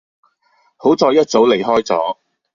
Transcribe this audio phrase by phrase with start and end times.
[0.77, 2.17] 好在一早離開左